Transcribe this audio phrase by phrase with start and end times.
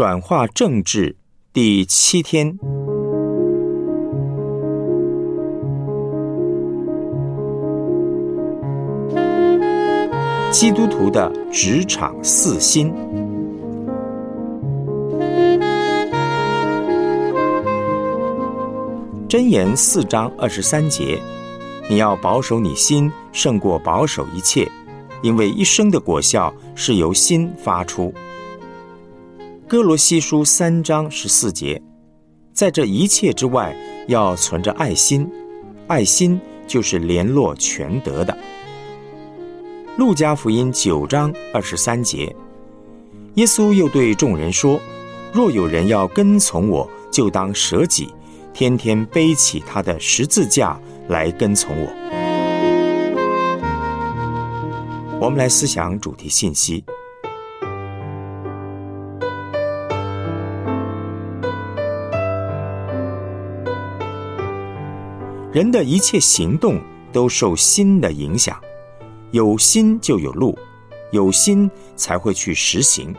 [0.00, 1.14] 转化政治
[1.52, 2.58] 第七天，
[10.50, 12.90] 基督徒的职场四心。
[19.28, 21.20] 箴言四章二十三节，
[21.90, 24.66] 你要保守你心，胜过保守一切，
[25.20, 28.10] 因为一生的果效是由心发出。
[29.70, 31.80] 哥罗西书三章十四节，
[32.52, 33.72] 在这一切之外，
[34.08, 35.30] 要存着爱心，
[35.86, 38.36] 爱心就是联络全德的。
[39.96, 42.34] 路加福音九章二十三节，
[43.34, 44.80] 耶稣又对众人说
[45.32, 48.12] ：“若有人要跟从我，就当舍己，
[48.52, 51.86] 天天背起他的十字架来跟从我。”
[55.22, 56.84] 我们来思想主题信息。
[65.52, 66.80] 人的一切行动
[67.12, 68.56] 都受心的影响，
[69.32, 70.56] 有心就有路，
[71.10, 73.12] 有心才会去实行。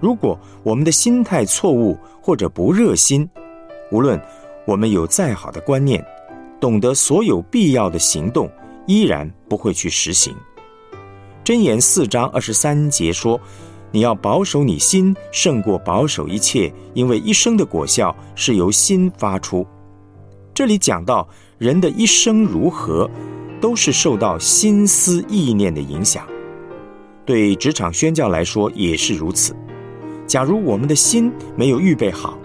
[0.00, 3.28] 如果我们的心态错误或者不热心，
[3.90, 4.18] 无论
[4.64, 6.02] 我们有再好的观念，
[6.58, 8.50] 懂得所有必要的行动，
[8.86, 10.34] 依然不会去实行。
[11.44, 13.38] 箴言四章二十三节说
[13.92, 19.66] ：“你要保守你心，胜过保守一切，因为一生的果效是由心发出。”
[20.54, 23.10] 这里讲到人的一生如何，
[23.58, 26.26] 都是受到心思意念的影响。
[27.24, 29.56] 对职场宣教来说也是如此。
[30.26, 32.38] 假如我们的心没有预备好，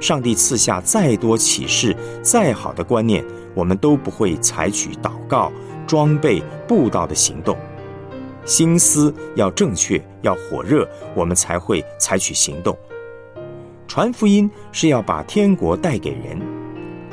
[0.00, 3.22] 上帝赐下再多启示、再好的观念，
[3.54, 5.52] 我们都不会采取祷告、
[5.86, 7.56] 装备、布道的行动。
[8.46, 12.74] 心思要正确，要火热，我们才会采取行动。
[13.86, 16.40] 传福音是要把天国带给人。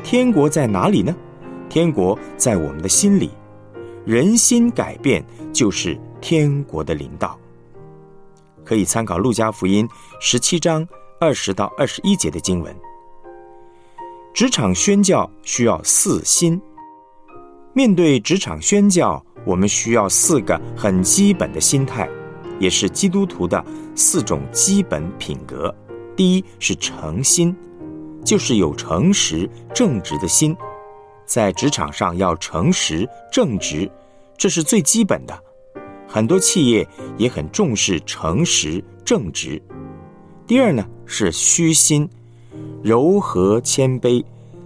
[0.09, 1.13] 天国在哪里呢？
[1.67, 3.29] 天国在我们的心里。
[4.05, 5.21] 人心改变
[5.51, 7.37] 就是天国的领导。
[8.63, 9.85] 可以参考《路加福音》
[10.21, 10.87] 十七章
[11.19, 12.73] 二十到二十一节的经文。
[14.33, 16.61] 职场宣教需要四心。
[17.73, 22.09] 面对职场宣教，我们需要四个很基本的心态，
[22.61, 23.61] 也是基督徒的
[23.93, 25.75] 四种基本品格。
[26.15, 27.53] 第一是诚心。
[28.27, 30.53] 就是有诚实正直的心，
[31.25, 33.89] 在职场上要诚实正直，
[34.37, 35.43] 这是最基本的。
[36.05, 36.85] 很多企业
[37.17, 39.61] 也很重视诚实正直。
[40.45, 42.05] 第二呢是虚心、
[42.83, 44.21] 柔和谦卑，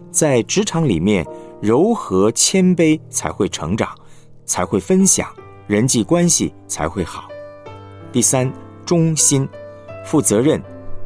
[0.09, 1.23] 在职场里面
[1.61, 3.95] 柔和谦卑才会成长，
[4.43, 5.31] 才会分享，
[5.67, 7.29] 人际关系才会好。
[8.11, 8.51] 第三
[8.87, 9.47] 忠心、
[10.03, 10.59] 负责任、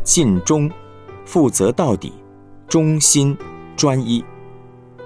[0.06, 0.72] 尽忠、
[1.26, 2.14] 负责到底。
[2.68, 3.38] 忠心、
[3.76, 4.24] 专一。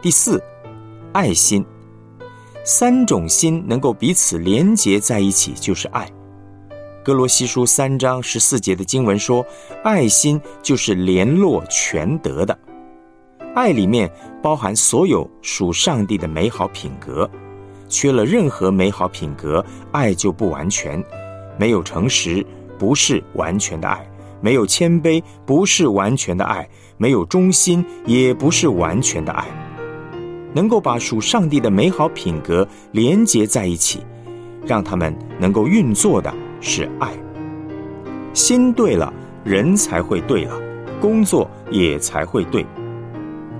[0.01, 0.41] 第四，
[1.13, 1.65] 爱心。
[2.63, 6.07] 三种心能够彼此连结在一起，就是爱。
[7.03, 9.45] 哥罗西书三章十四节的经文说
[9.83, 12.57] ：“爱心就是联络全德的。
[13.55, 14.09] 爱里面
[14.43, 17.29] 包含所有属上帝的美好品格，
[17.87, 21.03] 缺了任何美好品格，爱就不完全。
[21.57, 22.45] 没有诚实，
[22.77, 24.07] 不是完全的爱。”
[24.41, 26.63] 没有谦卑，不是完全的爱；
[26.97, 29.45] 没有忠心，也不是完全的爱。
[30.53, 34.01] 能够把属上帝的美好品格连结在一起，
[34.65, 37.11] 让他们能够运作的是爱。
[38.33, 39.13] 心对了，
[39.43, 40.59] 人才会对了，
[40.99, 42.65] 工作也才会对。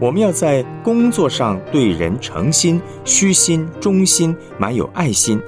[0.02, 5.40] 我们要在工作上对人诚心、虚心、忠心，满有爱心。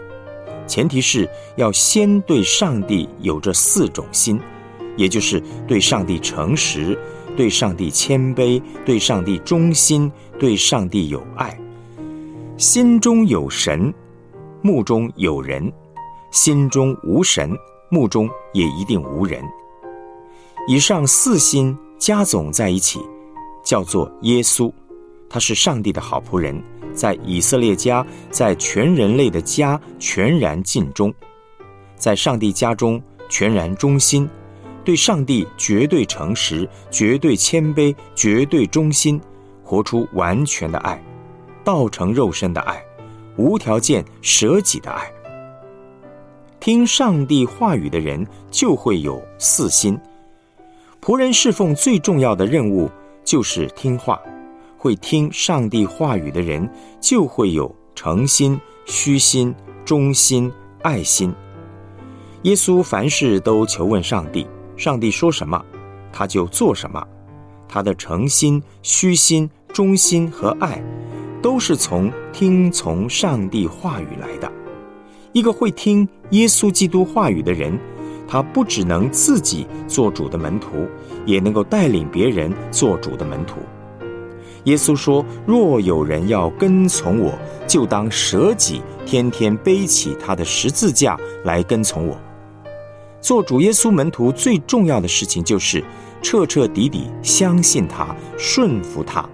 [0.67, 4.39] 前提是要先对上帝有这四种心。
[4.97, 6.97] 也就是对上帝诚实，
[7.35, 11.57] 对上帝谦卑，对上帝忠心，对上帝有爱。
[12.57, 13.93] 心中有神，
[14.61, 15.71] 目中有人；
[16.31, 17.57] 心中无神，
[17.89, 19.43] 目中也一定无人。
[20.67, 22.99] 以上四心加总在一起，
[23.63, 24.71] 叫做耶稣。
[25.27, 26.61] 他是上帝的好仆人，
[26.93, 31.11] 在以色列家，在全人类的家全然尽忠，
[31.95, 34.29] 在上帝家中全然忠心。
[34.83, 39.21] 对上帝绝对诚实，绝对谦卑，绝对忠心，
[39.63, 41.01] 活出完全的爱，
[41.63, 42.83] 道成肉身的爱，
[43.37, 45.11] 无条件舍己的爱。
[46.59, 49.97] 听上帝话语的人就会有四心。
[51.01, 52.89] 仆人侍奉最重要的任务
[53.23, 54.21] 就是听话，
[54.77, 56.69] 会听上帝话语的人
[56.99, 59.53] 就会有诚心、虚心、
[59.83, 60.51] 忠心、
[60.83, 61.33] 爱心。
[62.43, 64.47] 耶稣凡事都求问上帝。
[64.81, 65.63] 上帝说什么，
[66.11, 67.07] 他就做什么。
[67.67, 70.83] 他的诚心、虚心、忠心和爱，
[71.39, 74.51] 都是从听从上帝话语来的。
[75.33, 77.77] 一个会听耶稣基督话语的人，
[78.27, 80.87] 他不只能自己做主的门徒，
[81.27, 83.57] 也能够带领别人做主的门徒。
[84.63, 87.37] 耶稣说：“若有人要跟从我，
[87.67, 92.19] 就当舍己，天天背起他的十字架来跟从我。”
[93.21, 95.83] 做主耶稣门徒最重要的事情就是。
[96.23, 99.27] 彻彻底底相信他，顺服他，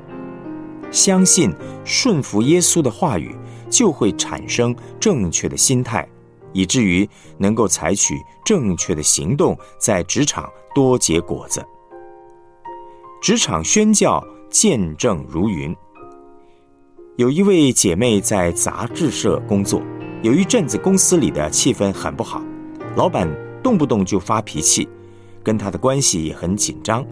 [0.89, 1.53] 相信
[1.83, 3.35] 顺服耶稣的话语，
[3.69, 6.07] 就会产生正确的心态，
[6.53, 7.05] 以至于
[7.37, 11.61] 能够采取正确的行动，在职场多结果子。
[13.21, 15.75] 职场宣教见证如云。
[17.17, 19.81] 有一位姐妹在杂志社工作，
[20.21, 22.41] 有一阵子公司里的气氛很不好，
[22.95, 23.27] 老板
[23.67, 24.87] 动不动就发脾气。
[25.43, 27.05] 跟他的关系也很紧张。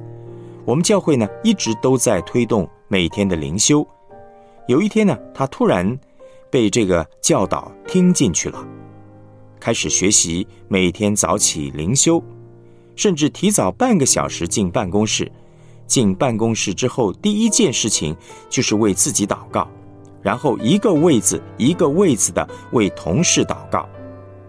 [0.65, 3.85] 我们教会呢一直都在推动每天的灵修。
[4.67, 5.97] 有一天呢，他突然
[6.49, 8.65] 被这个教导听进去了，
[9.59, 12.21] 开始学习每天早起灵修，
[12.95, 15.29] 甚至提早半个小时进办公室。
[15.87, 18.15] 进办公室之后，第一件事情
[18.49, 19.67] 就是为自己祷告，
[20.21, 23.87] 然后一个位子一个位子的为同事祷告，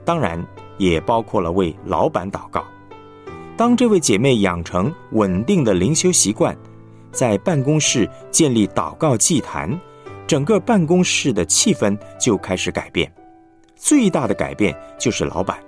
[0.05, 0.45] 当然
[0.79, 2.65] 也包括了为老板祷告。
[3.57, 6.57] 当这位姐妹养成稳定的灵修习惯，
[7.11, 9.79] 在办公室建立祷告祭坛，
[10.27, 13.11] 整个办公室的气氛就开始改变。
[13.75, 15.59] 最大的改变就是老板，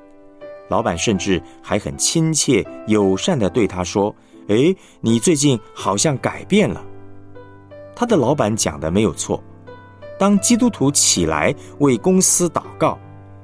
[0.68, 4.14] 老板甚至还很亲切友善地对她说
[4.48, 6.84] ：“哎，你最近好像改变了。”
[7.96, 9.42] 他的老板讲的没有错，
[10.18, 12.98] 当基督徒起来为公司祷告，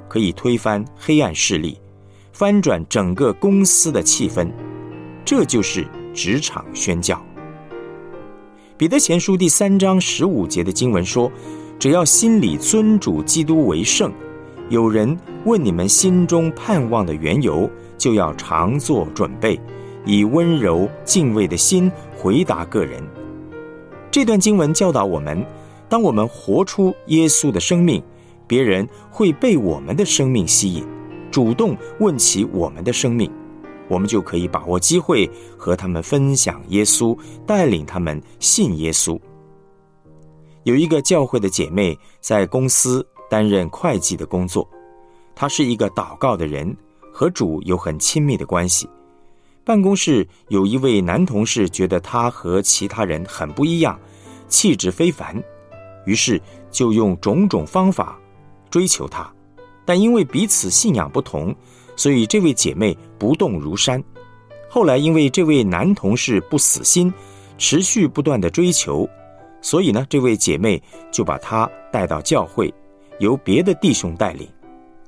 [0.09, 1.79] 可以推翻黑暗势力。
[2.33, 4.51] 翻转整个公司的气氛，
[5.25, 7.25] 这就是职场宣教。
[8.77, 11.31] 彼得前书第三章十五节的经文说
[11.79, 14.13] ：“只要心里尊主基督为圣，
[14.69, 19.61] 有人问你们心中盼望的缘由，就要常做准备，
[20.05, 23.01] 以温柔敬畏的心回答个人。”
[24.11, 25.47] 这段经文教导我们：
[25.89, 28.03] 当我们活出耶稣的生命，
[28.47, 30.87] 别人会被我们的生命吸引。
[31.31, 33.31] 主动问起我们的生命，
[33.89, 39.19] 我们就可以把握机会和他们分享耶稣，带领他们信耶稣。
[40.63, 44.69] 有一个教会的姐妹在公司担任会计的工作，
[45.35, 46.75] 她是一个祷告的人，
[47.13, 48.89] 和主有很亲密的关系。
[49.65, 53.99] 办公室有一位男同事觉得她和其他人很不一样，
[54.47, 55.43] 气质非凡，
[56.07, 58.19] 于是就用种种方法
[58.75, 59.33] 追求她。
[59.85, 61.55] 但因为彼此信仰不同，
[61.95, 64.03] 所以这位姐妹不动如山。
[64.69, 67.13] 后来因为这位男同事不死心，
[67.59, 69.09] 持续不断的追求，
[69.63, 70.83] 所以呢，这位姐妹
[71.13, 72.73] 就把他带到教会，
[73.21, 74.49] 由别的弟兄带领。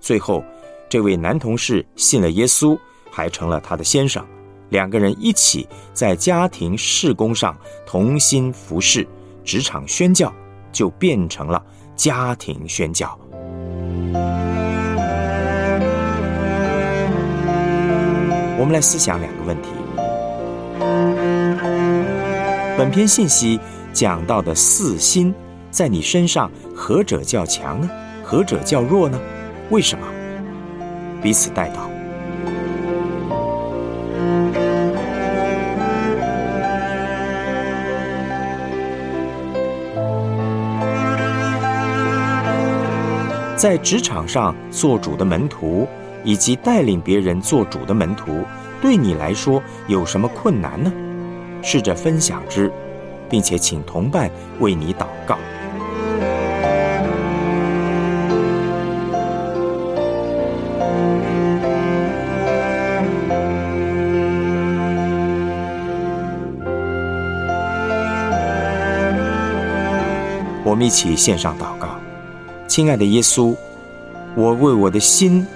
[0.00, 0.44] 最后，
[0.88, 2.78] 这位男同事信了耶稣，
[3.10, 4.24] 还成了他的先生。
[4.68, 9.08] 两个人一起在家庭事工上同心服侍，
[9.42, 10.32] 职场宣教
[10.70, 11.64] 就变成了
[11.96, 13.18] 家庭宣教。
[18.58, 19.68] 我们来思想两个问题。
[22.78, 23.60] 本篇信息
[23.92, 25.34] 讲到的四心，
[25.70, 27.90] 在你身上何者较强呢？
[28.24, 29.20] 何者较弱呢？
[29.70, 30.06] 为什么？
[31.22, 31.90] 彼此带到。
[43.54, 45.86] 在职场上做主的门徒。
[46.26, 48.44] 以及带领别人做主的门徒，
[48.82, 50.92] 对你来说有什么困难呢？
[51.62, 52.70] 试着分享之，
[53.30, 54.28] 并且请同伴
[54.58, 55.38] 为你祷告。
[70.64, 72.00] 我们一起献上祷告，
[72.66, 73.54] 亲爱的耶稣，
[74.34, 75.46] 我为我的心。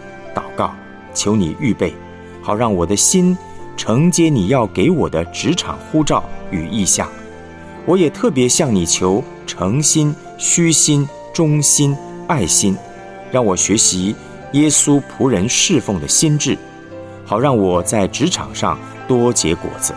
[0.57, 0.75] 告
[1.15, 1.95] 求你预备，
[2.43, 3.37] 好让我的心
[3.77, 7.09] 承接你要给我的职场呼召与意向。
[7.87, 11.97] 我也特别向你求诚心、虚心、忠心、
[12.29, 12.77] 爱心，
[13.33, 14.15] 让我学习
[14.53, 16.57] 耶稣仆人侍奉的心智，
[17.25, 18.79] 好让我在职场上
[19.09, 19.95] 多结果子。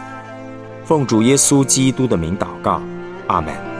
[0.86, 2.82] 奉主耶稣基督的名祷告，
[3.28, 3.73] 阿门。